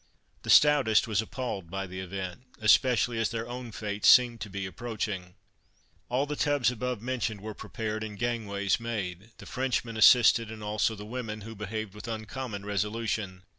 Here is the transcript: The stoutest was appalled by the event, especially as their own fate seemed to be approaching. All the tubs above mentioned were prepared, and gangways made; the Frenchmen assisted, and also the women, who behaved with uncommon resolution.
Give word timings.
The 0.41 0.49
stoutest 0.49 1.07
was 1.07 1.21
appalled 1.21 1.69
by 1.69 1.85
the 1.85 1.99
event, 1.99 2.41
especially 2.59 3.19
as 3.19 3.29
their 3.29 3.47
own 3.47 3.71
fate 3.71 4.03
seemed 4.03 4.41
to 4.41 4.49
be 4.49 4.65
approaching. 4.65 5.35
All 6.09 6.25
the 6.25 6.35
tubs 6.35 6.71
above 6.71 7.03
mentioned 7.03 7.39
were 7.41 7.53
prepared, 7.53 8.03
and 8.03 8.17
gangways 8.17 8.79
made; 8.79 9.29
the 9.37 9.45
Frenchmen 9.45 9.95
assisted, 9.97 10.49
and 10.49 10.63
also 10.63 10.95
the 10.95 11.05
women, 11.05 11.41
who 11.41 11.53
behaved 11.53 11.93
with 11.93 12.07
uncommon 12.07 12.65
resolution. 12.65 13.43